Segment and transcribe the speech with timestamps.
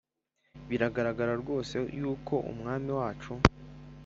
[0.69, 3.33] biragaragara rwose yuko Umwami wacu